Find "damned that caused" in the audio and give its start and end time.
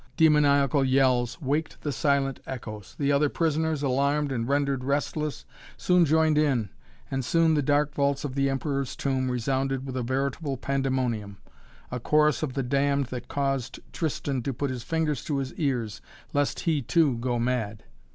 12.63-13.79